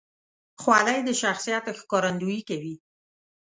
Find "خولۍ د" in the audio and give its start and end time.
0.61-1.09